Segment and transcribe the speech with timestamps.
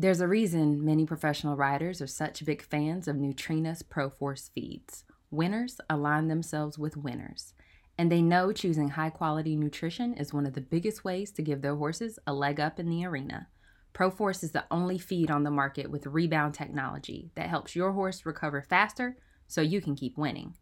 [0.00, 5.02] There's a reason many professional riders are such big fans of Nutrena's ProForce feeds.
[5.32, 7.52] Winners align themselves with winners,
[7.98, 11.62] and they know choosing high quality nutrition is one of the biggest ways to give
[11.62, 13.48] their horses a leg up in the arena.
[13.92, 18.24] ProForce is the only feed on the market with rebound technology that helps your horse
[18.24, 19.16] recover faster
[19.48, 20.54] so you can keep winning.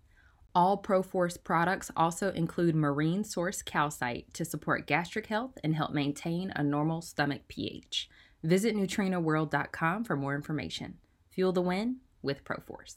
[0.55, 6.51] All ProForce products also include marine source calcite to support gastric health and help maintain
[6.57, 8.09] a normal stomach pH.
[8.47, 10.95] Visit nutrenaworld.com for more information.
[11.31, 12.95] Fuel the win with ProForce.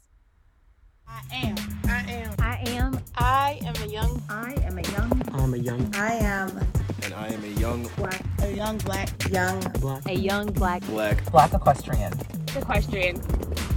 [1.08, 1.56] I am.
[1.86, 2.36] I am.
[2.40, 3.00] I am.
[3.16, 4.22] I am a young.
[4.30, 5.22] I am a young.
[5.34, 6.60] I'm a young I am
[7.02, 8.22] and I am a young Black.
[8.44, 9.10] A young black.
[9.32, 10.86] young black A young black.
[10.86, 12.14] black Black equestrian.
[12.56, 13.16] Equestrian.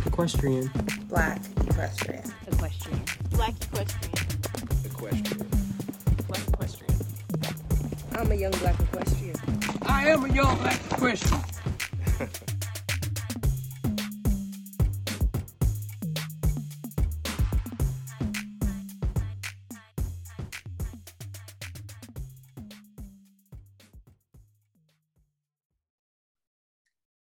[0.07, 0.71] equestrian.
[1.09, 2.25] black equestrian.
[2.49, 3.03] Equestrian.
[3.31, 4.15] Black equestrian.
[4.85, 5.49] equestrian.
[6.29, 6.95] Black equestrian.
[8.13, 9.37] I'm a young black equestrian.
[9.87, 11.43] I am a young black equestrian.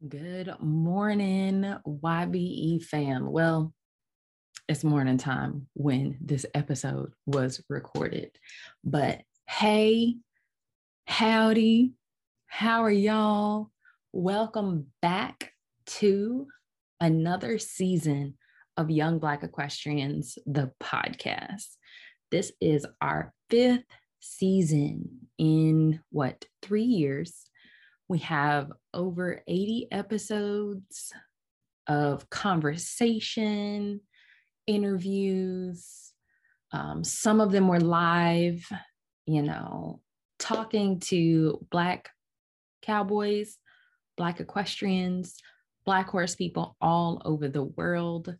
[0.08, 3.30] Good morning, YBE fam.
[3.30, 3.72] Well,
[4.69, 8.30] it's morning time when this episode was recorded.
[8.84, 10.16] But hey,
[11.06, 11.92] howdy,
[12.47, 13.70] how are y'all?
[14.19, 15.53] Welcome back
[15.98, 16.47] to
[17.03, 18.39] another season
[18.78, 21.77] of Young Black Equestrians, the podcast.
[22.31, 23.84] This is our fifth
[24.20, 27.44] season in what, three years?
[28.09, 31.12] We have over 80 episodes
[31.87, 34.00] of conversation,
[34.67, 36.12] interviews.
[36.72, 38.67] Um, some of them were live,
[39.27, 40.00] you know,
[40.39, 42.09] talking to Black
[42.81, 43.59] cowboys,
[44.17, 45.36] Black equestrians,
[45.84, 48.34] Black horse people all over the world.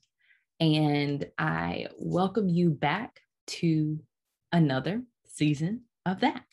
[0.59, 4.01] And I welcome you back to
[4.53, 6.45] another season of that.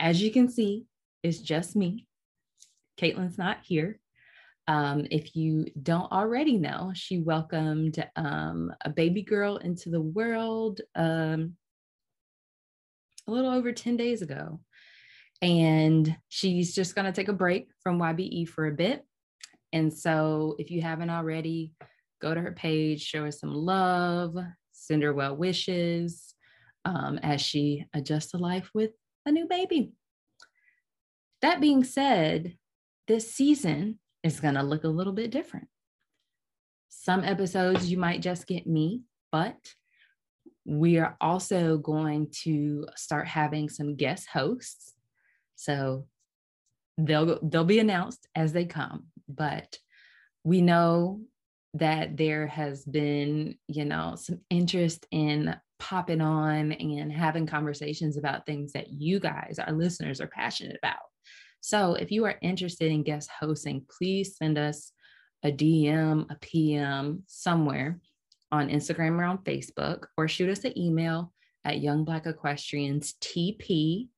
[0.00, 0.86] As you can see,
[1.22, 2.06] it's just me.
[2.98, 4.00] Caitlin's not here.
[4.68, 10.80] Um, if you don't already know, she welcomed um, a baby girl into the world
[10.94, 11.54] um,
[13.26, 14.60] a little over 10 days ago.
[15.40, 19.04] And she's just going to take a break from YBE for a bit.
[19.72, 21.72] And so if you haven't already,
[22.20, 24.36] go to her page, show her some love,
[24.72, 26.34] send her well wishes
[26.84, 28.90] um, as she adjusts to life with
[29.26, 29.92] a new baby.
[31.42, 32.56] That being said,
[33.06, 35.68] this season is going to look a little bit different.
[36.88, 39.56] Some episodes you might just get me, but
[40.64, 44.94] we are also going to start having some guest hosts.
[45.58, 46.06] So
[46.96, 49.76] they'll they'll be announced as they come, but
[50.44, 51.22] we know
[51.74, 58.46] that there has been, you know, some interest in popping on and having conversations about
[58.46, 61.00] things that you guys, our listeners, are passionate about.
[61.60, 64.92] So if you are interested in guest hosting, please send us
[65.42, 67.98] a DM, a PM somewhere
[68.52, 71.32] on Instagram or on Facebook, or shoot us an email
[71.64, 74.08] at youngblackequestrianstp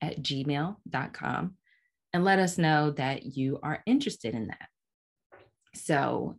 [0.00, 1.54] at gmail.com
[2.12, 4.68] and let us know that you are interested in that.
[5.74, 6.36] So,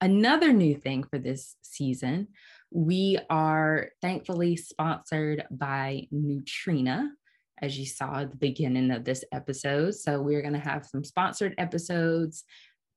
[0.00, 2.28] another new thing for this season,
[2.70, 7.10] we are thankfully sponsored by Nutrena
[7.62, 9.94] as you saw at the beginning of this episode.
[9.94, 12.44] So we're going to have some sponsored episodes.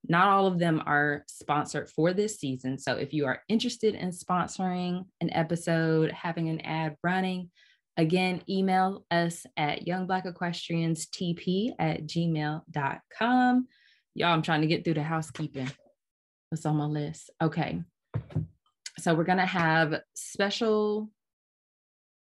[0.07, 2.77] Not all of them are sponsored for this season.
[2.77, 7.49] So if you are interested in sponsoring an episode, having an ad running,
[7.97, 13.67] again, email us at youngblack.equestrianstp at gmail.com.
[14.15, 15.69] Y'all, I'm trying to get through the housekeeping.
[16.49, 17.31] What's on my list?
[17.41, 17.81] Okay.
[18.99, 21.09] So we're going to have special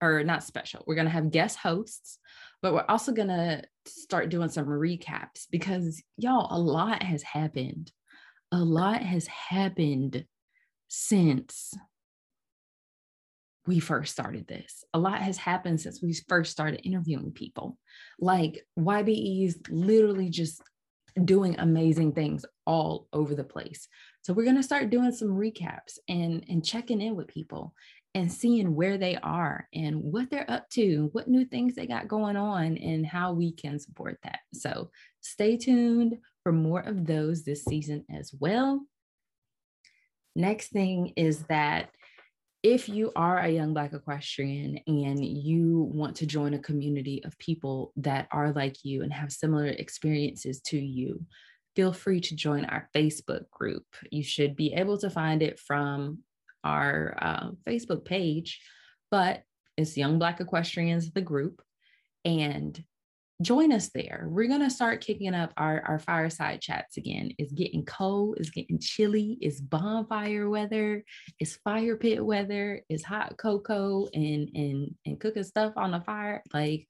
[0.00, 0.84] or not special.
[0.86, 2.18] We're going to have guest hosts,
[2.62, 7.92] but we're also going to start doing some recaps because y'all, a lot has happened.
[8.52, 10.24] A lot has happened
[10.88, 11.74] since
[13.70, 14.82] we first started this.
[14.94, 17.78] A lot has happened since we first started interviewing people.
[18.18, 20.60] Like YBE is literally just
[21.24, 23.86] doing amazing things all over the place.
[24.22, 27.72] So we're going to start doing some recaps and and checking in with people
[28.16, 32.08] and seeing where they are and what they're up to, what new things they got
[32.08, 34.40] going on, and how we can support that.
[34.52, 34.90] So
[35.20, 38.84] stay tuned for more of those this season as well.
[40.34, 41.90] Next thing is that
[42.62, 47.38] if you are a young Black equestrian and you want to join a community of
[47.38, 51.24] people that are like you and have similar experiences to you,
[51.74, 53.84] feel free to join our Facebook group.
[54.10, 56.18] You should be able to find it from
[56.62, 58.60] our uh, Facebook page,
[59.10, 59.42] but
[59.78, 61.62] it's Young Black Equestrians, the group.
[62.26, 62.82] And
[63.42, 64.26] join us there.
[64.28, 67.32] We're going to start kicking up our, our fireside chats again.
[67.38, 71.04] It's getting cold, it's getting chilly, it's bonfire weather,
[71.38, 76.42] it's fire pit weather, it's hot cocoa and and and cooking stuff on the fire.
[76.52, 76.86] Like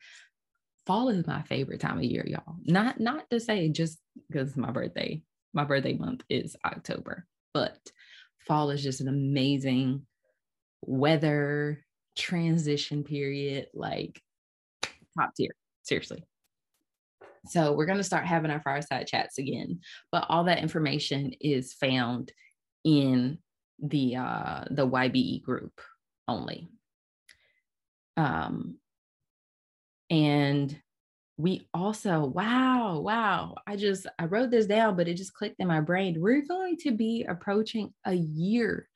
[0.87, 2.57] fall is my favorite time of year, y'all.
[2.65, 3.99] Not not to say just
[4.29, 5.23] because my birthday.
[5.53, 7.77] My birthday month is October, but
[8.47, 10.07] fall is just an amazing
[10.83, 11.85] weather
[12.17, 14.21] transition period, like
[15.19, 15.51] top tier.
[15.83, 16.25] Seriously.
[17.47, 19.81] So we're going to start having our fireside chats again,
[20.13, 22.33] but all that information is found
[22.85, 23.39] in
[23.79, 25.81] the uh, the YBE group
[26.29, 26.69] only.
[28.17, 28.77] Um,
[30.11, 30.79] and
[31.39, 35.69] we also wow wow i just i wrote this down but it just clicked in
[35.69, 36.21] my brain.
[36.21, 38.89] We're going to be approaching a year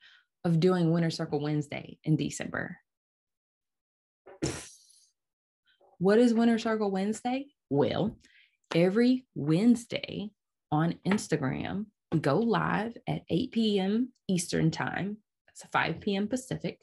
[0.43, 2.77] of doing winner circle wednesday in december.
[5.97, 7.47] What is winner circle wednesday?
[7.71, 8.15] Well
[8.73, 10.29] every wednesday
[10.71, 15.17] on instagram we go live at 8 p.m eastern time
[15.49, 16.79] it's 5 p.m pacific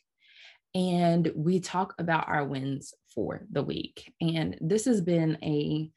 [0.75, 4.13] and we talk about our wins for the week.
[4.21, 5.91] And this has been a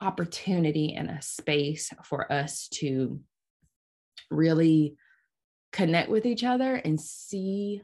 [0.00, 3.20] opportunity and a space for us to
[4.30, 4.96] really
[5.72, 7.82] connect with each other and see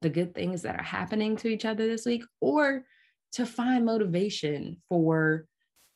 [0.00, 2.84] the good things that are happening to each other this week or
[3.32, 5.46] to find motivation for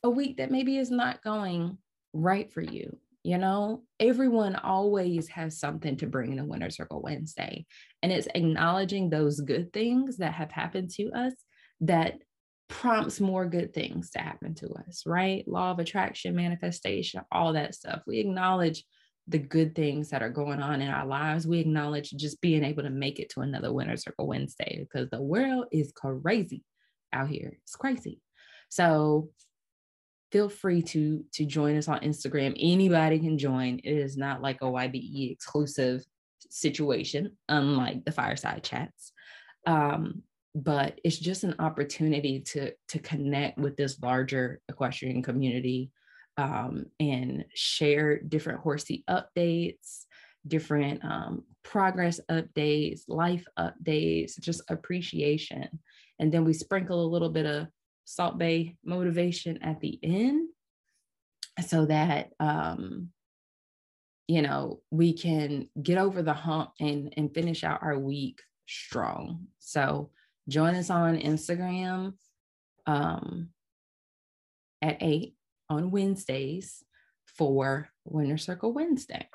[0.02, 1.78] a week that maybe is not going
[2.12, 7.02] right for you you know, everyone always has something to bring in a Winner Circle
[7.02, 7.66] Wednesday.
[8.00, 11.32] And it's acknowledging those good things that have happened to us
[11.80, 12.20] that
[12.68, 15.42] prompts more good things to happen to us, right?
[15.48, 18.02] Law of attraction, manifestation, all that stuff.
[18.06, 18.84] We acknowledge
[19.26, 21.48] the good things that are going on in our lives.
[21.48, 25.20] We acknowledge just being able to make it to another Winner Circle Wednesday because the
[25.20, 26.62] world is crazy
[27.12, 27.58] out here.
[27.64, 28.20] It's crazy.
[28.68, 29.30] So
[30.32, 32.56] feel free to to join us on Instagram.
[32.58, 33.80] Anybody can join.
[33.84, 36.04] It is not like a YBE exclusive
[36.50, 39.12] situation, unlike the fireside chats.
[39.66, 40.22] Um,
[40.54, 45.90] but it's just an opportunity to to connect with this larger equestrian community
[46.38, 50.04] um, and share different horsey updates,
[50.46, 55.68] different um, progress updates, life updates, just appreciation.
[56.18, 57.68] And then we sprinkle a little bit of
[58.06, 60.48] Salt Bae motivation at the end
[61.60, 63.10] so that um,
[64.28, 69.48] you know we can get over the hump and and finish out our week strong.
[69.58, 70.10] So
[70.48, 72.14] join us on Instagram
[72.86, 73.48] um,
[74.80, 75.34] at eight
[75.68, 76.84] on Wednesdays
[77.36, 79.28] for Winner Circle Wednesday.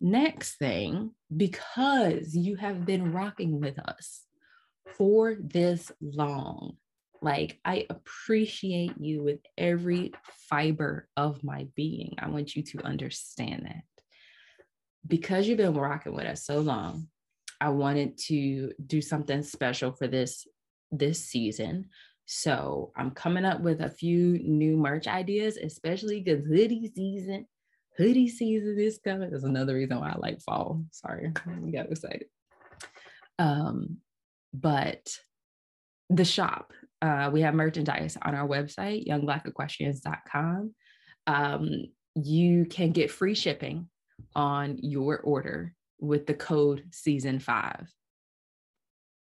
[0.00, 4.22] Next thing, because you have been rocking with us
[4.96, 6.76] for this long,
[7.22, 10.12] like, I appreciate you with every
[10.48, 12.16] fiber of my being.
[12.18, 13.84] I want you to understand that.
[15.06, 17.08] Because you've been rocking with us so long,
[17.60, 20.46] I wanted to do something special for this
[20.90, 21.88] this season.
[22.26, 27.46] So I'm coming up with a few new merch ideas, especially because hoodie season,
[27.96, 29.30] hoodie season is coming.
[29.30, 30.84] That's another reason why I like fall.
[30.90, 32.26] Sorry, I got excited.
[33.38, 33.98] Um,
[34.52, 35.16] but
[36.10, 36.72] the shop.
[37.02, 40.72] Uh, we have merchandise on our website, youngblackequestrians.com.
[41.26, 41.68] Um,
[42.14, 43.88] you can get free shipping
[44.36, 47.92] on your order with the code season five.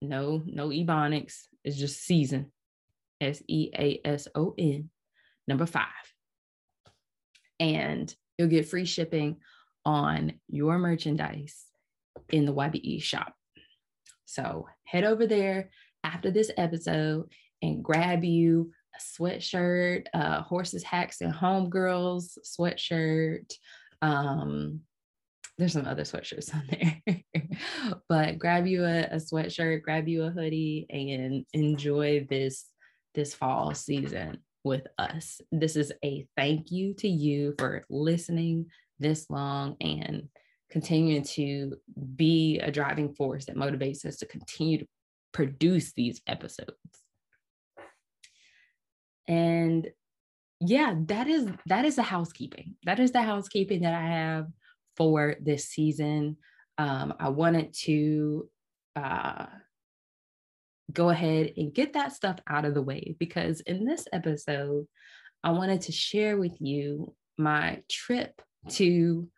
[0.03, 1.47] No, no ebonics.
[1.65, 2.53] It's just season.
[3.23, 4.91] S E A S O N,
[5.49, 5.87] number five.
[7.59, 9.39] And you'll get free shipping
[9.87, 11.65] on your merchandise
[12.29, 13.33] in the YBE shop.
[14.27, 15.71] So head over there,
[16.05, 23.53] after this episode and grab you a sweatshirt, uh, horses, hacks, and homegirls sweatshirt.
[24.03, 24.81] Um,
[25.59, 27.23] there's some other sweatshirts on there,
[28.09, 32.67] but grab you a, a sweatshirt, grab you a hoodie, and enjoy this
[33.15, 35.41] this fall season with us.
[35.51, 38.67] This is a thank you to you for listening
[38.99, 40.29] this long and
[40.71, 41.75] continuing to
[42.17, 44.87] be a driving force that motivates us to continue to
[45.33, 47.02] produce these episodes.
[49.29, 49.89] And
[50.61, 52.77] yeah, that is that is the housekeeping.
[52.85, 54.47] That is the housekeeping that I have
[54.97, 56.37] for this season.
[56.79, 58.49] Um, I wanted to
[58.97, 59.47] uh,
[60.93, 64.87] go ahead and get that stuff out of the way because in this episode,
[65.43, 69.29] I wanted to share with you my trip to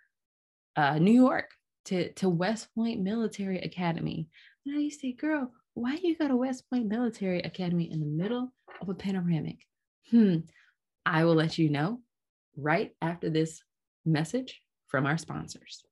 [0.76, 1.50] uh, New York
[1.87, 4.29] to, to West Point Military Academy.
[4.67, 8.00] And I used to say, girl, why you go to West Point Military Academy in
[8.00, 9.59] the middle of a panoramic?
[10.11, 10.38] Hmm,
[11.06, 12.00] I will let you know
[12.56, 13.62] right after this
[14.04, 15.84] message from our sponsors.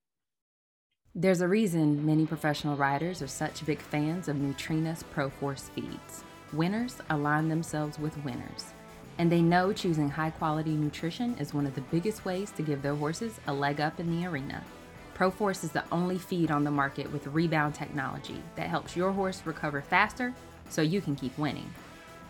[1.15, 6.25] There's a reason many professional riders are such big fans of Nutrena's ProForce feeds.
[6.53, 8.73] Winners align themselves with winners,
[9.19, 12.83] and they know choosing high quality nutrition is one of the biggest ways to give
[12.83, 14.63] their horses a leg up in the arena.
[15.15, 19.43] ProForce is the only feed on the market with rebound technology that helps your horse
[19.45, 20.35] recover faster
[20.69, 21.71] so you can keep winning.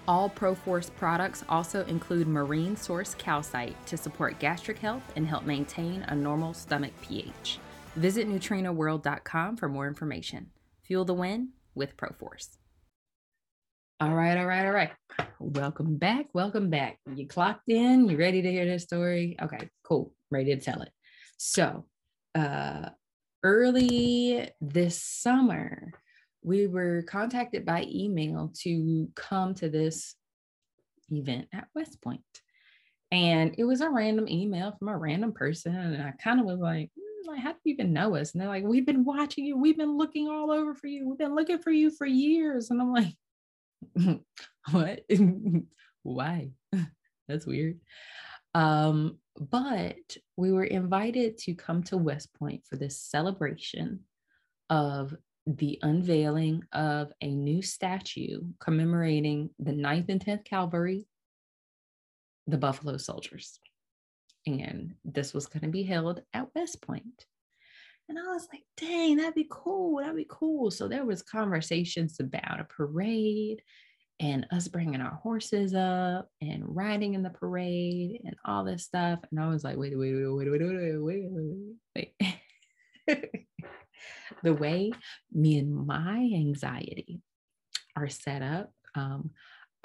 [0.08, 6.02] All ProForce products also include marine source calcite to support gastric health and help maintain
[6.08, 7.58] a normal stomach pH.
[7.94, 10.50] Visit nutrenaworld.com for more information.
[10.84, 12.56] Fuel the win with ProForce.
[14.00, 14.90] All right, all right, all right.
[15.38, 16.26] Welcome back.
[16.34, 16.98] Welcome back.
[17.14, 18.08] You clocked in.
[18.08, 19.36] You ready to hear this story?
[19.40, 20.12] Okay, cool.
[20.32, 20.90] Ready to tell it.
[21.36, 21.84] So,
[22.34, 22.88] uh,
[23.44, 25.92] early this summer,
[26.42, 30.14] we were contacted by email to come to this
[31.10, 32.20] event at West Point.
[33.10, 35.74] And it was a random email from a random person.
[35.74, 38.32] And I kind of was like, "Hmm, like, how do you even know us?
[38.32, 39.56] And they're like, we've been watching you.
[39.56, 41.08] We've been looking all over for you.
[41.08, 42.70] We've been looking for you for years.
[42.70, 43.14] And I'm like,
[44.70, 45.00] what?
[46.02, 46.50] Why?
[47.28, 47.80] That's weird.
[48.54, 54.00] Um, but we were invited to come to West Point for this celebration
[54.68, 55.14] of
[55.46, 61.06] the unveiling of a new statue commemorating the 9th and 10th Cavalry,
[62.46, 63.58] the Buffalo Soldiers.
[64.46, 67.26] And this was going to be held at West Point.
[68.08, 69.98] And I was like, dang, that'd be cool.
[70.00, 70.70] That'd be cool.
[70.70, 73.62] So there was conversations about a parade
[74.20, 79.20] and us bringing our horses up and riding in the parade and all this stuff.
[79.30, 82.14] And I was like, wait, wait, wait, wait, wait, wait, wait, wait,
[83.08, 83.46] wait.
[84.42, 84.92] The way
[85.32, 87.20] me and my anxiety
[87.96, 89.30] are set up, um,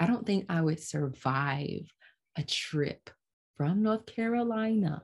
[0.00, 1.88] I don't think I would survive
[2.36, 3.10] a trip
[3.56, 5.02] from North Carolina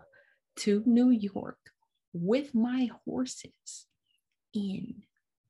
[0.56, 1.59] to New York
[2.12, 3.87] with my horses
[4.54, 5.02] in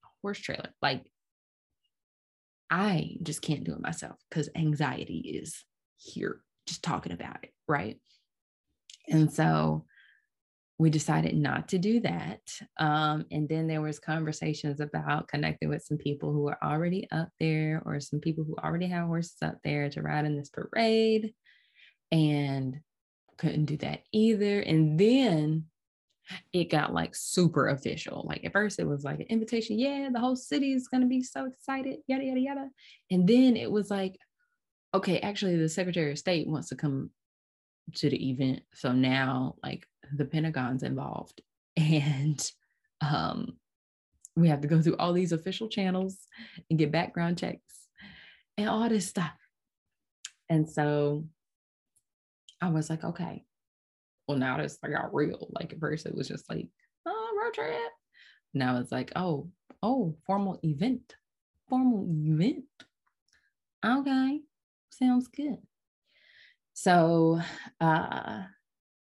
[0.02, 0.70] a horse trailer.
[0.80, 1.10] Like,
[2.70, 5.62] I just can't do it myself because anxiety is
[5.96, 7.50] here just talking about it.
[7.68, 8.00] Right.
[9.08, 9.84] And so
[10.78, 12.40] we decided not to do that.
[12.78, 17.28] Um, and then there was conversations about connecting with some people who were already up
[17.38, 21.32] there or some people who already have horses up there to ride in this parade
[22.10, 22.80] and
[23.38, 24.60] couldn't do that either.
[24.60, 25.66] And then
[26.52, 28.24] it got like super official.
[28.26, 29.78] Like at first it was like an invitation.
[29.78, 32.68] Yeah, the whole city is going to be so excited, yada, yada, yada.
[33.10, 34.16] And then it was like,
[34.92, 37.10] okay, actually the Secretary of State wants to come
[37.96, 38.62] to the event.
[38.74, 39.86] So now like
[40.16, 41.42] the Pentagon's involved
[41.76, 42.50] and
[43.00, 43.56] um,
[44.36, 46.18] we have to go through all these official channels
[46.68, 47.88] and get background checks
[48.56, 49.32] and all this stuff.
[50.48, 51.24] And so
[52.60, 53.44] I was like, okay,
[54.26, 55.48] well, now this I got real.
[55.50, 56.68] Like at first it was just like,
[57.06, 57.76] oh, road trip.
[58.54, 59.48] Now it's like, oh,
[59.82, 61.14] oh, formal event.
[61.68, 62.64] Formal event.
[63.84, 64.40] Okay,
[64.90, 65.58] sounds good.
[66.74, 67.40] So
[67.80, 68.42] uh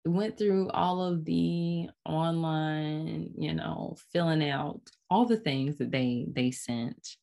[0.06, 6.28] went through all of the online, you know, filling out all the things that they
[6.34, 7.16] they sent.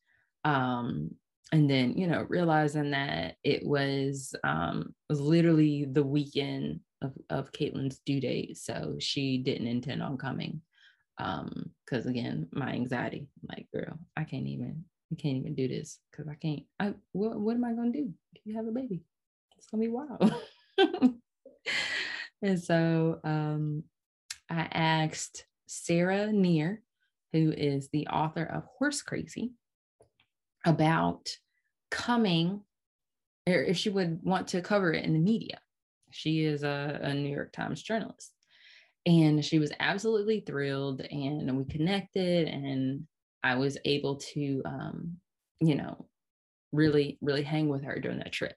[0.43, 1.11] Um,
[1.51, 7.51] and then, you know, realizing that it was um was literally the weekend of, of
[7.51, 8.57] Caitlin's due date.
[8.57, 10.61] So she didn't intend on coming.
[11.19, 15.67] Um, because again, my anxiety, I'm like, girl, I can't even, I can't even do
[15.67, 16.63] this because I can't.
[16.79, 18.13] I what, what am I gonna do
[18.47, 19.01] you have a baby?
[19.57, 20.33] It's gonna be wild.
[22.41, 23.83] and so um
[24.49, 26.81] I asked Sarah Nir,
[27.33, 29.51] who is the author of Horse Crazy,
[30.65, 31.29] about
[31.89, 32.61] coming
[33.47, 35.59] or if she would want to cover it in the media.
[36.11, 38.33] She is a, a New York Times journalist.
[39.05, 41.01] And she was absolutely thrilled.
[41.01, 43.07] And we connected, and
[43.43, 45.17] I was able to, um,
[45.61, 46.07] you know,
[46.73, 48.55] really, really hang with her during that trip.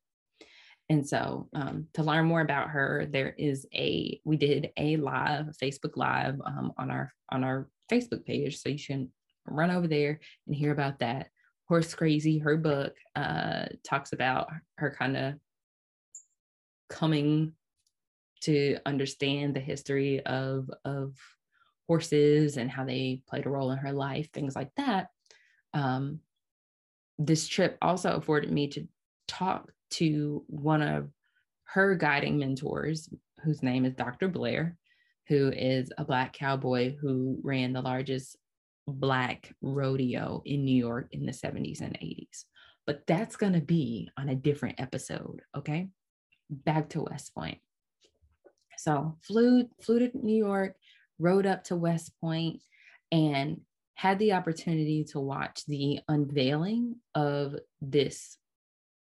[0.91, 5.47] And so, um, to learn more about her, there is a we did a live
[5.63, 9.09] Facebook live um, on our on our Facebook page, so you can
[9.47, 11.29] run over there and hear about that.
[11.69, 15.35] Horse Crazy, her book, uh, talks about her kind of
[16.89, 17.53] coming
[18.41, 21.15] to understand the history of of
[21.87, 25.07] horses and how they played a role in her life, things like that.
[25.73, 26.19] Um,
[27.17, 28.89] this trip also afforded me to
[29.29, 31.11] talk to one of
[31.65, 33.09] her guiding mentors
[33.45, 34.29] whose name is Dr.
[34.29, 34.77] Blair,
[35.29, 38.37] who is a black cowboy who ran the largest
[38.87, 42.45] black rodeo in New York in the 70s and 80s.
[42.87, 45.89] But that's going to be on a different episode, okay?
[46.51, 47.59] Back to West Point.
[48.79, 50.75] So, flew flew to New York,
[51.19, 52.63] rode up to West Point
[53.13, 53.61] and
[53.95, 58.39] had the opportunity to watch the unveiling of this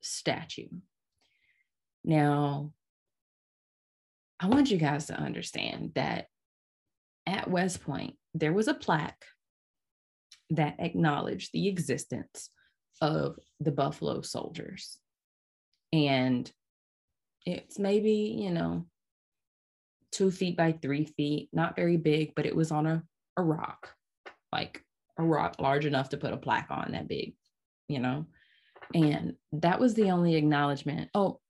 [0.03, 0.69] statue.
[2.05, 2.73] Now,
[4.39, 6.27] I want you guys to understand that
[7.27, 9.25] at West Point, there was a plaque
[10.51, 12.51] that acknowledged the existence
[13.01, 14.99] of the Buffalo Soldiers.
[15.93, 16.51] And
[17.47, 18.87] it's maybe, you know,
[20.11, 23.03] two feet by three feet, not very big, but it was on a,
[23.37, 23.91] a rock,
[24.53, 24.85] like
[25.19, 27.35] a rock large enough to put a plaque on that big,
[27.89, 28.27] you know?
[28.95, 31.11] And that was the only acknowledgement.
[31.15, 31.41] Oh,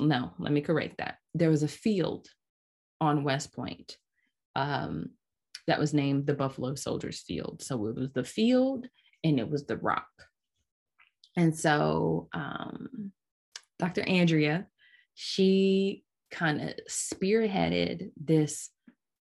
[0.00, 1.16] no, let me correct that.
[1.34, 2.28] There was a field
[3.00, 3.96] on West Point
[4.56, 5.10] um,
[5.66, 7.62] that was named the Buffalo Soldiers Field.
[7.62, 8.86] So it was the field
[9.22, 10.08] and it was the rock.
[11.36, 13.12] And so um,
[13.78, 14.02] Dr.
[14.08, 14.66] Andrea,
[15.14, 18.70] she kind of spearheaded this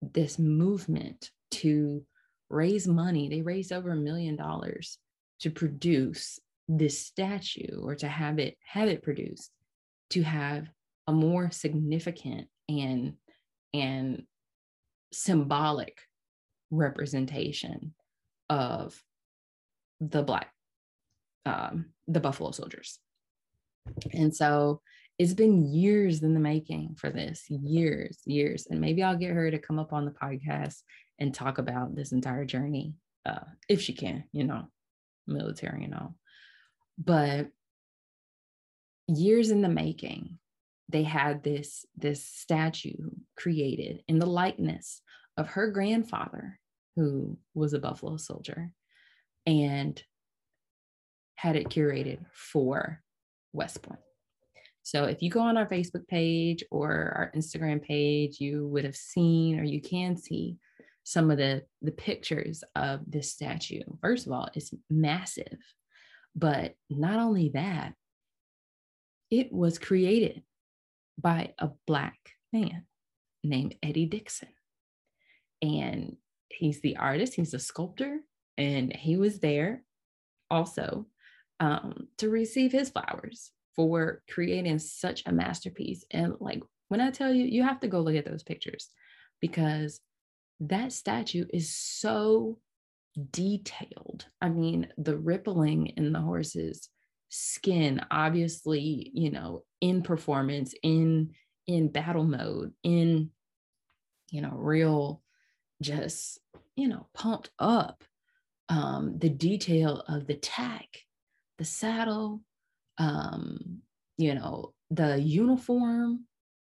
[0.02, 2.04] this movement to
[2.50, 3.30] raise money.
[3.30, 4.98] They raised over a million dollars
[5.42, 6.40] to produce
[6.78, 9.52] this statue or to have it have it produced
[10.10, 10.68] to have
[11.08, 13.14] a more significant and
[13.74, 14.24] and
[15.12, 15.98] symbolic
[16.70, 17.94] representation
[18.50, 19.02] of
[20.00, 20.52] the black
[21.46, 23.00] um, the buffalo soldiers.
[24.14, 24.82] And so
[25.18, 28.68] it's been years in the making for this years years.
[28.70, 30.82] And maybe i'll get her to come up on the podcast
[31.20, 32.94] and talk about this entire journey
[33.26, 34.64] uh, if she can you know
[35.28, 36.16] military and all
[36.98, 37.48] but
[39.08, 40.38] years in the making
[40.92, 45.02] they had this this statue created in the likeness
[45.38, 46.60] of her grandfather
[46.96, 48.72] who was a buffalo soldier
[49.46, 50.04] and
[51.36, 53.02] had it curated for
[53.54, 54.00] west point.
[54.84, 58.96] So if you go on our facebook page or our instagram page you would have
[58.96, 60.58] seen or you can see
[61.04, 63.82] some of the the pictures of this statue.
[64.02, 65.58] First of all it's massive
[66.36, 67.94] but not only that
[69.30, 70.44] it was created
[71.18, 72.18] by a Black
[72.52, 72.86] man
[73.44, 74.50] named Eddie Dixon.
[75.62, 76.18] And
[76.50, 78.20] he's the artist, he's a sculptor,
[78.58, 79.84] and he was there
[80.50, 81.08] also
[81.60, 86.04] um, to receive his flowers for creating such a masterpiece.
[86.12, 88.90] And like when I tell you, you have to go look at those pictures
[89.40, 90.02] because
[90.60, 92.60] that statue is so
[93.32, 94.26] detailed.
[94.42, 96.90] I mean, the rippling in the horses
[97.34, 101.32] skin obviously you know in performance in
[101.66, 103.30] in battle mode in
[104.32, 105.22] you know real
[105.82, 106.40] just
[106.76, 108.04] you know pumped up
[108.68, 110.88] um the detail of the tack
[111.58, 112.42] the saddle
[112.98, 113.80] um
[114.18, 116.26] you know the uniform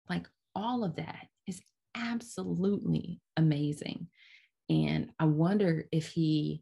[0.10, 1.62] like all of that is
[1.95, 4.08] absolutely amazing
[4.69, 6.62] and i wonder if he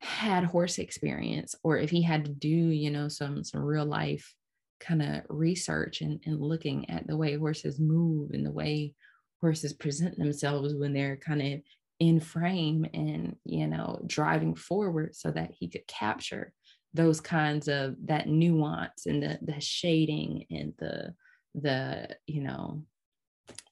[0.00, 4.34] had horse experience or if he had to do you know some some real life
[4.80, 8.94] kind of research and, and looking at the way horses move and the way
[9.40, 11.60] horses present themselves when they're kind of
[11.98, 16.52] in frame and you know driving forward so that he could capture
[16.94, 21.12] those kinds of that nuance and the the shading and the
[21.56, 22.82] the you know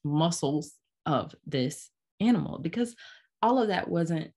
[0.05, 0.73] muscles
[1.05, 2.59] of this animal.
[2.59, 2.95] Because
[3.43, 4.33] all of that wasn't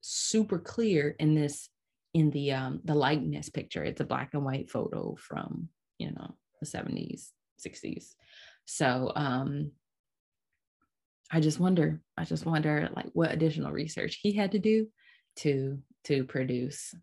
[0.00, 1.68] super clear in this
[2.14, 3.84] in the um the likeness picture.
[3.84, 7.30] It's a black and white photo from you know the 70s
[7.64, 8.14] 60s
[8.64, 9.70] so um
[11.30, 14.88] i just wonder i just wonder like what additional research he had to do
[15.36, 16.94] to to produce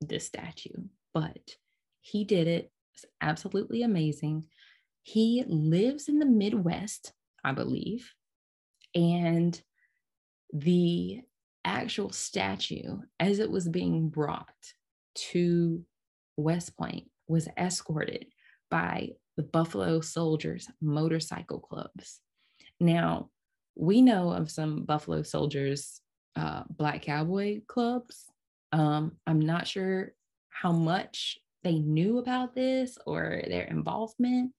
[0.00, 0.84] this statue.
[1.14, 1.56] But
[2.00, 2.70] he did it.
[2.94, 4.44] It's absolutely amazing.
[5.02, 7.12] He lives in the midwest
[7.44, 8.12] i believe.
[8.94, 9.60] And
[10.56, 11.20] the
[11.64, 14.48] actual statue, as it was being brought
[15.14, 15.84] to
[16.36, 18.26] West Point, was escorted
[18.70, 22.20] by the Buffalo Soldiers motorcycle clubs.
[22.80, 23.30] Now,
[23.74, 26.00] we know of some Buffalo Soldiers
[26.36, 28.24] uh, Black Cowboy clubs.
[28.72, 30.12] Um, I'm not sure
[30.48, 34.52] how much they knew about this or their involvement,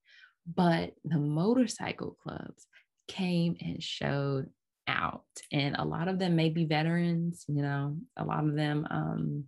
[0.56, 2.68] but the motorcycle clubs
[3.08, 4.50] came and showed
[4.88, 8.88] out and a lot of them may be veterans you know a lot of them
[8.90, 9.44] um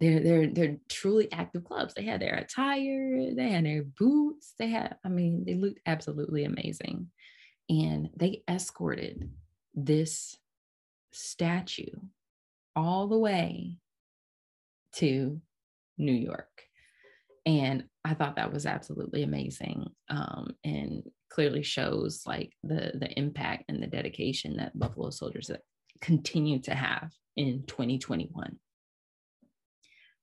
[0.00, 1.94] they're they're they're truly active clubs.
[1.94, 6.44] They had their attire, they had their boots, they had, I mean, they looked absolutely
[6.44, 7.08] amazing.
[7.68, 9.30] And they escorted
[9.74, 10.36] this
[11.12, 11.92] statue
[12.74, 13.76] all the way
[14.94, 15.40] to
[15.98, 16.48] New York.
[17.46, 19.86] And I thought that was absolutely amazing.
[20.08, 25.50] Um, and clearly shows like the the impact and the dedication that Buffalo Soldiers
[26.00, 28.58] continue to have in 2021.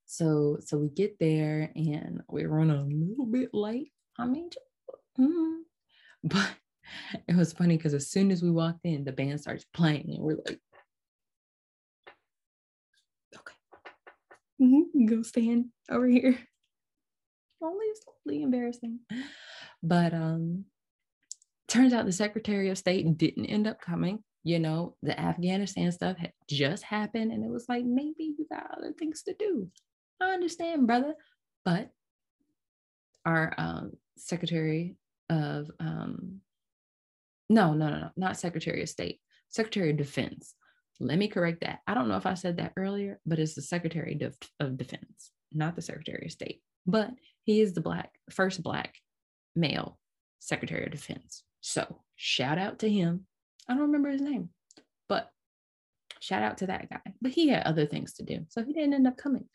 [0.06, 3.92] So so we get there and we run a little bit late.
[4.20, 4.50] I mean,
[5.20, 5.60] mm,
[6.24, 6.50] but
[7.28, 10.20] it was funny because as soon as we walked in, the band starts playing and
[10.20, 10.60] we're like,
[13.36, 13.54] okay,
[14.62, 16.38] mm-hmm, go stand over here.
[17.62, 19.00] Only slightly embarrassing,
[19.82, 20.66] but um,
[21.68, 24.20] turns out the Secretary of State didn't end up coming.
[24.44, 28.72] You know, the Afghanistan stuff had just happened, and it was like maybe you got
[28.78, 29.70] other things to do.
[30.22, 31.16] I understand, brother,
[31.66, 31.90] but
[33.26, 34.96] our um, Secretary
[35.30, 36.40] of um,
[37.50, 40.56] no, no, no, no, not Secretary of State, Secretary of Defense.
[41.00, 41.80] Let me correct that.
[41.86, 44.20] I don't know if I said that earlier, but it's the Secretary
[44.60, 46.62] of, Defense, not the Secretary of State.
[46.86, 47.12] But
[47.44, 48.96] he is the black first black
[49.56, 50.00] male
[50.40, 51.44] Secretary of Defense.
[51.68, 53.26] So shout out to him.
[53.68, 54.52] I don't remember his name,
[55.10, 55.30] but
[56.22, 57.02] shout out to that guy.
[57.22, 59.50] But he had other things to do, so he didn't end up coming.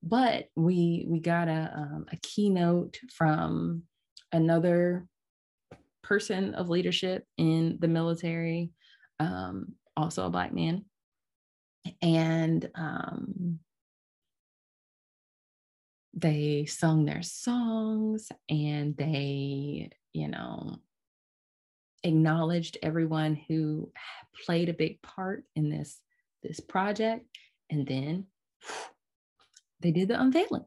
[0.00, 3.82] But we we got a um, a keynote from
[4.30, 5.08] another
[6.04, 8.70] person of leadership in the military,
[9.18, 10.84] um, also a black man,
[12.00, 13.58] and um,
[16.14, 20.78] they sung their songs and they, you know,
[22.02, 23.90] acknowledged everyone who
[24.44, 25.98] played a big part in this
[26.42, 27.26] this project
[27.70, 28.26] and then
[29.80, 30.64] they did the unveiling.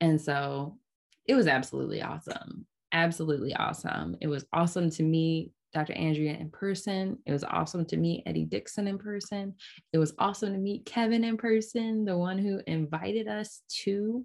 [0.00, 0.78] And so
[1.26, 4.16] it was absolutely awesome absolutely awesome.
[4.20, 7.18] It was awesome to meet dr andrea in person.
[7.26, 9.54] It was awesome to meet eddie dixon in person.
[9.92, 14.24] It was awesome to meet kevin in person the one who invited us to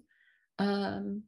[0.59, 1.23] um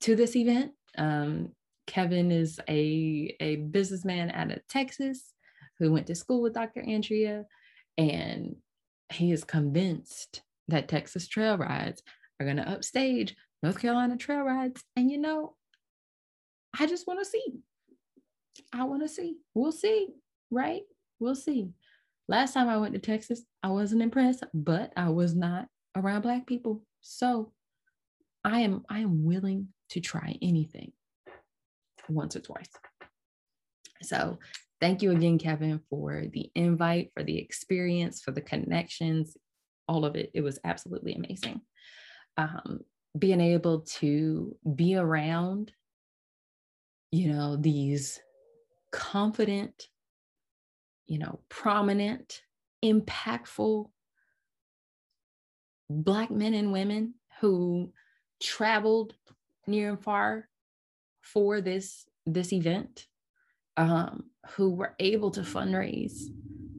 [0.00, 0.72] to this event.
[0.96, 1.50] Um
[1.88, 5.32] Kevin is a, a businessman out of Texas
[5.78, 6.82] who went to school with Dr.
[6.82, 7.46] Andrea,
[7.96, 8.56] and
[9.10, 12.02] he is convinced that Texas trail rides
[12.38, 14.84] are going to upstage North Carolina trail rides.
[14.96, 15.56] And you know,
[16.78, 17.44] I just want to see.
[18.72, 19.38] I want to see.
[19.54, 20.08] We'll see,
[20.50, 20.82] right?
[21.18, 21.70] We'll see.
[22.28, 26.46] Last time I went to Texas, I wasn't impressed, but I was not around black
[26.46, 26.82] people.
[27.00, 27.52] So
[28.44, 30.92] I am I am willing to try anything
[32.08, 32.70] once or twice.
[34.02, 34.38] So
[34.80, 39.36] thank you again, Kevin, for the invite, for the experience, for the connections,
[39.86, 40.30] all of it.
[40.34, 41.60] It was absolutely amazing.
[42.36, 42.80] Um,
[43.18, 45.72] being able to be around,
[47.10, 48.20] you know, these
[48.92, 49.88] confident,
[51.06, 52.42] you know, prominent,
[52.84, 53.90] impactful
[55.90, 57.92] Black men and women who
[58.42, 59.14] traveled
[59.66, 60.48] near and far
[61.32, 63.06] for this this event
[63.76, 66.24] um, who were able to fundraise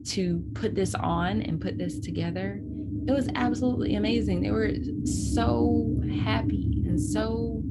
[0.04, 2.60] to put this on and put this together
[3.06, 4.40] it was absolutely amazing.
[4.42, 4.72] They were
[5.04, 7.62] so happy and so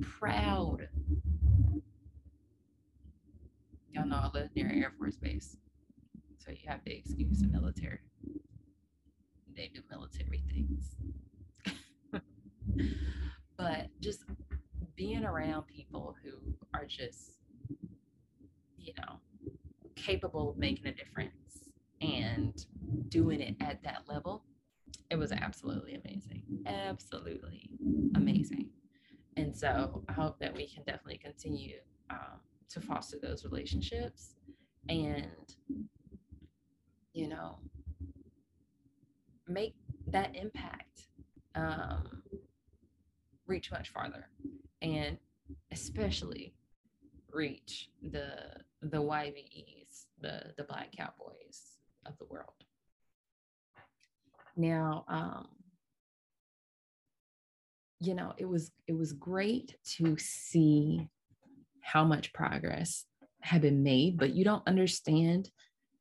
[0.00, 0.88] proud.
[3.92, 5.56] Y'all know i live near air force base
[6.38, 7.98] so you have to excuse the military.
[9.56, 10.96] They do military things.
[13.56, 14.24] But just
[15.00, 16.32] being around people who
[16.74, 17.38] are just,
[18.76, 19.18] you know,
[19.96, 21.70] capable of making a difference
[22.02, 22.66] and
[23.08, 24.44] doing it at that level,
[25.10, 26.42] it was absolutely amazing.
[26.66, 27.70] Absolutely
[28.14, 28.68] amazing.
[29.38, 31.78] And so I hope that we can definitely continue
[32.10, 34.34] um, to foster those relationships
[34.90, 35.54] and,
[37.14, 37.58] you know,
[39.48, 39.76] make
[40.08, 41.06] that impact
[41.54, 42.22] um,
[43.46, 44.26] reach much farther
[44.82, 45.18] and
[45.72, 46.54] especially
[47.32, 48.34] reach the
[48.82, 52.52] the YBEs, the the Black Cowboys of the world.
[54.56, 55.48] Now, um,
[57.98, 61.08] you know, it was it was great to see
[61.80, 63.04] how much progress
[63.40, 65.50] had been made, but you don't understand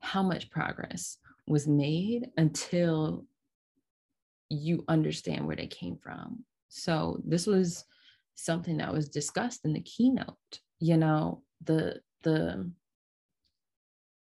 [0.01, 3.25] how much progress was made until
[4.49, 6.43] you understand where they came from.
[6.69, 7.85] So this was
[8.39, 10.59] something that was discussed in the keynote.
[10.79, 12.71] You know, the the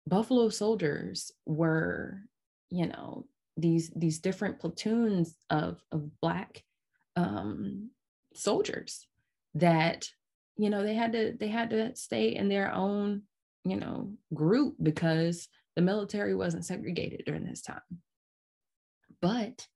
[0.07, 2.21] Buffalo soldiers were,
[2.69, 3.25] you know,
[3.57, 6.63] these these different platoons of of black
[7.15, 7.89] um,
[8.33, 9.07] soldiers
[9.55, 10.09] that
[10.57, 13.23] you know they had to they had to stay in their own
[13.63, 17.81] you know group because the military wasn't segregated during this time
[19.21, 19.67] but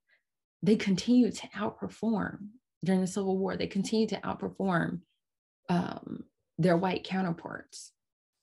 [0.62, 2.38] they continued to outperform
[2.84, 5.00] during the civil war they continued to outperform
[5.69, 6.24] um,
[6.58, 7.91] their white counterparts.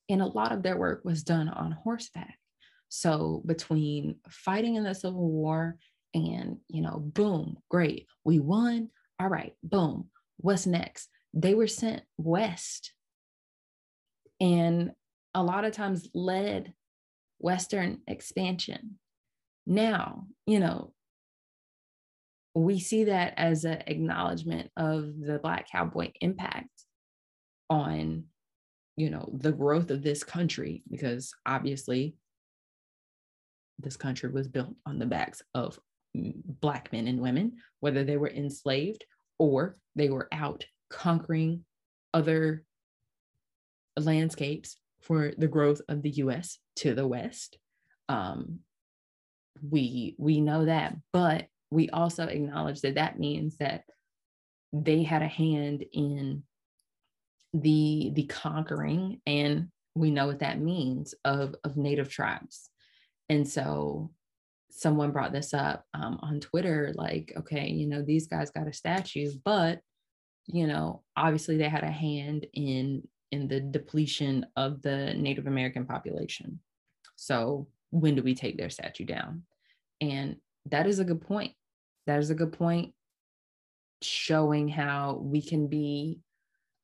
[0.08, 2.36] And a lot of their work was done on horseback.
[2.88, 5.76] So between fighting in the civil war
[6.12, 8.88] and you know boom great we won.
[9.20, 11.08] All right boom what's next?
[11.34, 12.92] They were sent west.
[14.40, 14.92] And
[15.34, 16.72] a lot of times led
[17.38, 18.98] Western expansion.
[19.66, 20.92] Now, you know,
[22.54, 26.68] we see that as an acknowledgement of the Black cowboy impact
[27.68, 28.24] on,
[28.96, 32.16] you know, the growth of this country, because obviously
[33.78, 35.78] this country was built on the backs of
[36.14, 39.04] Black men and women, whether they were enslaved
[39.38, 41.64] or they were out conquering
[42.12, 42.64] other
[43.96, 47.58] landscapes for the growth of the US to the West.
[48.08, 48.60] Um,
[49.62, 53.84] we we know that, but we also acknowledge that that means that
[54.72, 56.42] they had a hand in
[57.52, 62.70] the the conquering and we know what that means of of native tribes
[63.28, 64.10] and so
[64.70, 68.72] someone brought this up um, on twitter like okay you know these guys got a
[68.72, 69.80] statue but
[70.46, 75.86] you know obviously they had a hand in in the depletion of the Native American
[75.86, 76.60] population.
[77.16, 79.42] So when do we take their statue down?
[80.00, 81.52] And that is a good point.
[82.10, 82.92] That is a good point,
[84.02, 86.18] showing how we can be,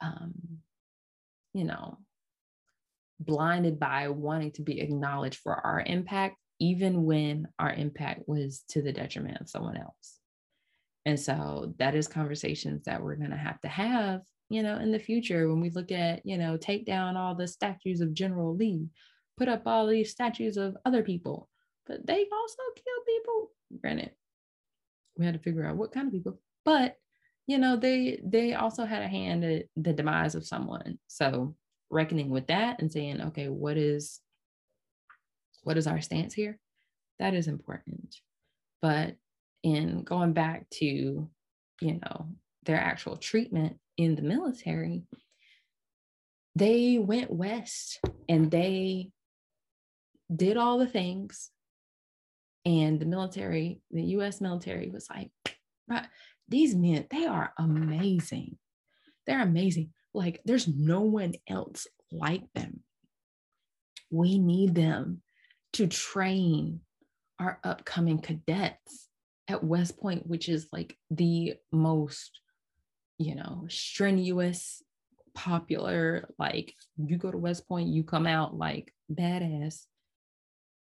[0.01, 0.33] um,
[1.53, 1.99] you know,
[3.19, 8.83] blinded by wanting to be acknowledged for our impact, even when our impact was to
[8.83, 10.21] the detriment of someone else.
[11.05, 14.93] And so that is conversations that we're going to have to have you know, in
[14.93, 18.55] the future when we look at, you know, take down all the statues of General
[18.55, 18.87] Lee,
[19.37, 21.49] put up all these statues of other people,
[21.85, 23.51] but they also kill people.
[23.81, 24.13] Granted,
[25.17, 26.97] we had to figure out what kind of people, but
[27.47, 30.99] you know, they they also had a hand at the demise of someone.
[31.07, 31.55] So
[31.91, 34.21] reckoning with that and saying, okay, what is
[35.63, 36.59] what is our stance here?
[37.19, 38.17] That is important.
[38.83, 39.17] But
[39.63, 42.29] in going back to, you know,
[42.65, 45.05] their actual treatment in the military,
[46.55, 49.11] they went west and they
[50.35, 51.51] did all the things.
[52.67, 55.31] And the military, the US military was like,
[56.49, 58.59] these men, they are amazing.
[59.27, 59.95] They're amazing.
[60.13, 62.81] Like, there's no one else like them.
[64.11, 65.23] We need them
[65.75, 66.81] to train
[67.39, 69.09] our upcoming cadets
[69.49, 72.41] at West Point, which is like the most
[73.19, 74.83] you know, strenuous,
[75.35, 79.85] popular, like you go to West Point, you come out like badass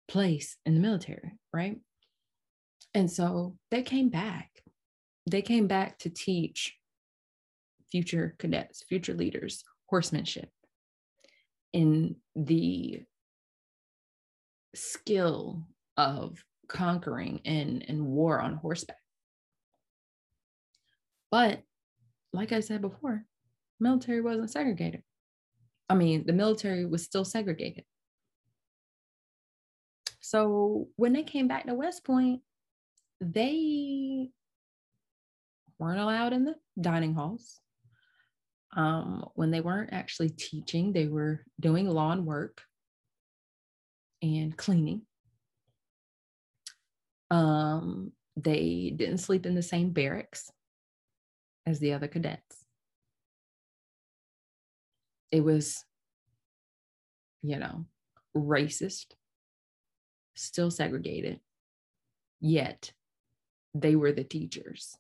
[0.09, 1.79] place in the military, right?
[2.95, 4.51] And so they came back.
[5.31, 6.77] They came back to teach
[7.91, 10.49] future cadets, future leaders, horsemanship
[11.73, 13.03] in the
[14.75, 18.97] skill of conquering and, and war on horseback.
[21.31, 21.63] But
[22.33, 23.25] like I said before,
[23.81, 25.03] military wasn't segregated.
[25.89, 27.85] I mean, the military was still segregated.
[30.23, 32.41] So when they came back to West Point,
[33.21, 34.31] they
[35.79, 37.61] weren't allowed in the dining halls.
[38.75, 42.63] Um, when they weren't actually teaching, they were doing lawn work
[44.23, 45.03] and cleaning.
[47.33, 50.51] Um, they didn't sleep in the same barracks
[51.67, 52.65] as the other cadets.
[55.33, 55.85] It was,
[57.43, 57.87] you know,
[58.37, 59.07] racist,
[60.35, 61.41] still segregated,
[62.41, 62.93] yet
[63.75, 64.97] they were the teachers.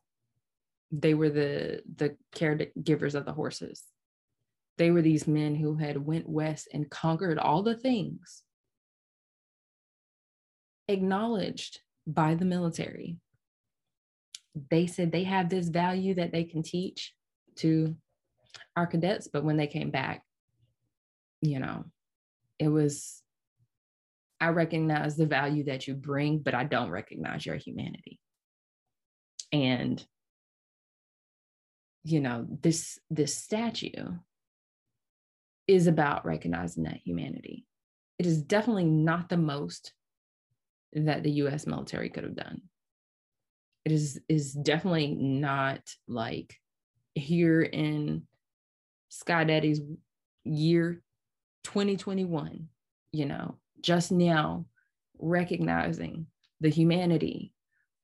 [0.91, 3.83] They were the the caregivers of the horses.
[4.79, 8.43] They were these men who had went west and conquered all the things
[10.89, 13.17] acknowledged by the military
[14.71, 17.15] they said they have this value that they can teach
[17.57, 17.97] to
[18.77, 20.23] our cadets but when they came back
[21.41, 21.85] you know
[22.59, 23.23] it was
[24.43, 28.19] i recognize the value that you bring but i don't recognize your humanity.
[29.53, 30.05] And
[32.05, 34.17] you know this this statue
[35.69, 37.65] is about recognizing that humanity.
[38.19, 39.93] It is definitely not the most
[40.95, 42.63] that the US military could have done.
[43.85, 46.59] It is is definitely not like
[47.15, 48.23] here in
[49.09, 49.81] Sky Daddy's
[50.45, 51.03] year
[51.65, 52.69] 2021,
[53.13, 54.67] you know, just now
[55.19, 56.27] recognizing
[56.61, 57.53] the humanity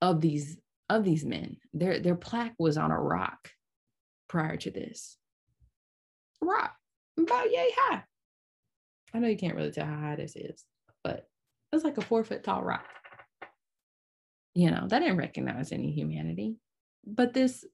[0.01, 0.57] of these
[0.89, 1.57] of these men.
[1.73, 3.49] Their their plaque was on a rock
[4.27, 5.17] prior to this.
[6.41, 6.75] Rock
[7.17, 8.03] about yay high.
[9.13, 10.63] I know you can't really tell how high this is,
[11.03, 11.27] but
[11.71, 12.85] it's like a four foot tall rock.
[14.55, 16.55] You know, that didn't recognize any humanity.
[17.05, 17.65] But this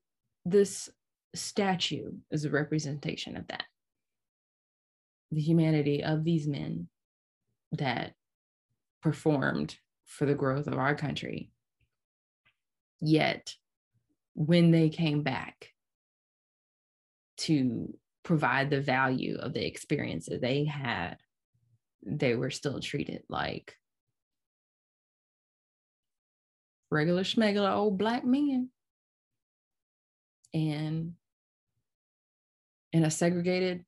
[0.45, 0.89] this
[1.33, 3.63] statue is a representation of that.
[5.31, 6.87] The humanity of these men
[7.77, 8.13] that
[9.01, 11.51] performed for the growth of our country.
[13.01, 13.55] Yet,
[14.33, 15.71] when they came back
[17.37, 21.17] to provide the value of the experience that they had,
[22.05, 23.75] they were still treated like
[26.89, 28.69] regular schmegular old black men.
[30.53, 31.13] And
[32.93, 33.83] in a segregated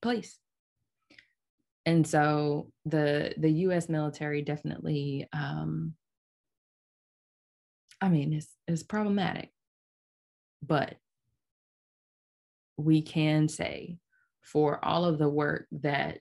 [0.00, 0.38] place.
[1.88, 5.94] And so the the US military definitely um
[7.98, 9.48] I mean it's it's problematic.
[10.62, 10.96] But
[12.76, 13.96] we can say
[14.42, 16.20] for all of the work that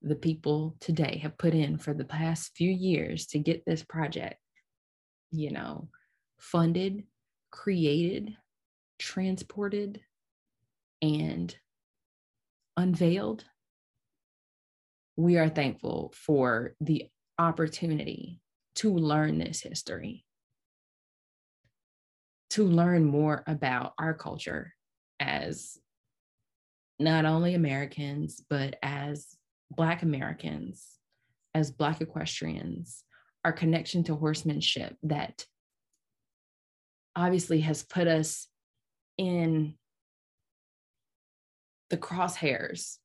[0.00, 4.40] the people today have put in for the past few years to get this project,
[5.30, 5.90] you know,
[6.38, 7.02] funded,
[7.50, 8.34] created,
[8.98, 10.00] transported,
[11.02, 11.54] and
[12.78, 13.44] unveiled,
[15.20, 17.06] we are thankful for the
[17.38, 18.40] opportunity
[18.74, 20.24] to learn this history,
[22.48, 24.72] to learn more about our culture
[25.20, 25.76] as
[26.98, 29.26] not only Americans, but as
[29.70, 30.86] Black Americans,
[31.54, 33.04] as Black equestrians,
[33.44, 35.44] our connection to horsemanship that
[37.14, 38.48] obviously has put us
[39.18, 39.74] in
[41.90, 42.96] the crosshairs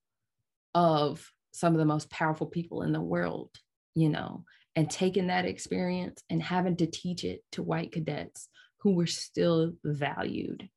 [0.74, 3.50] of some of the most powerful people in the world,
[3.96, 4.44] you know,
[4.76, 9.72] and taking that experience and having to teach it to white cadets who were still
[9.84, 10.70] valued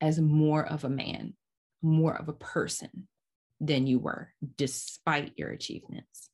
[0.00, 1.34] as more of a man,
[1.82, 3.08] more of a person
[3.60, 6.30] than you were, despite your achievements.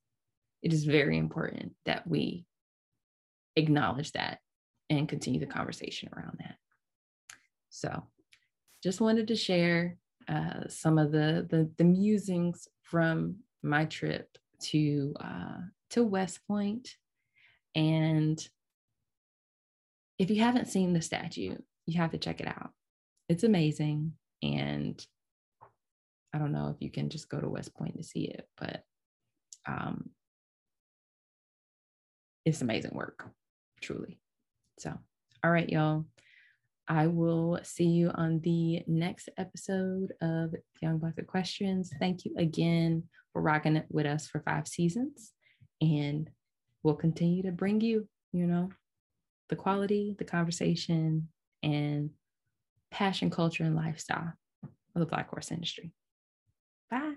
[0.62, 2.44] It is very important that we
[3.56, 4.40] acknowledge that
[4.90, 6.56] and continue the conversation around that.
[7.70, 8.04] So,
[8.82, 9.96] just wanted to share
[10.28, 14.28] uh, some of the, the, the musings from my trip
[14.60, 15.58] to uh,
[15.90, 16.96] to West Point,
[17.74, 18.46] and
[20.18, 22.70] if you haven't seen the statue, you have to check it out.
[23.28, 25.04] It's amazing, and
[26.32, 28.82] I don't know if you can just go to West Point to see it, but
[29.66, 30.10] um,
[32.44, 33.28] it's amazing work,
[33.80, 34.20] truly.
[34.78, 34.96] So,
[35.44, 36.06] all right, y'all.
[36.88, 41.92] I will see you on the next episode of Young Black Equestrians.
[41.98, 43.02] Thank you again
[43.36, 45.32] for rocking it with us for five seasons.
[45.82, 46.30] And
[46.82, 48.70] we'll continue to bring you, you know,
[49.50, 51.28] the quality, the conversation,
[51.62, 52.08] and
[52.90, 55.92] passion, culture, and lifestyle of the Black horse industry.
[56.90, 57.12] Bye.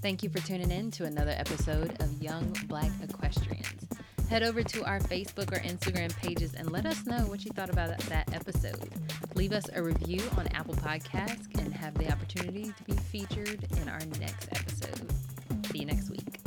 [0.00, 3.88] Thank you for tuning in to another episode of Young Black Equestrians.
[4.30, 7.68] Head over to our Facebook or Instagram pages and let us know what you thought
[7.68, 8.88] about that episode.
[9.34, 13.88] Leave us a review on Apple Podcasts and have the opportunity to be featured in
[13.88, 15.10] our next episode.
[15.66, 16.39] See you next week.